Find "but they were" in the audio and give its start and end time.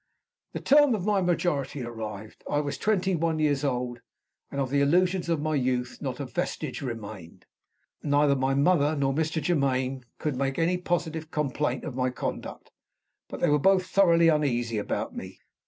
13.29-13.59